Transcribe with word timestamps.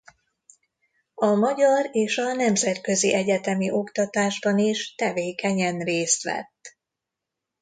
A 1.13 1.25
magyar 1.35 1.89
és 1.91 2.17
a 2.17 2.33
nemzetközi 2.33 3.13
egyetemi 3.13 3.71
oktatásban 3.71 4.57
is 4.57 4.95
tevékenyen 4.95 5.79
részt 5.79 6.23
vett. 6.23 6.77